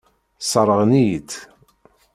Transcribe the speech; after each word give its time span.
Sseṛɣen-iyi-tt. 0.43 1.31